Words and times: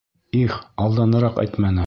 Их, 0.39 0.55
алданыраҡ 0.87 1.41
әйтмәне. 1.47 1.79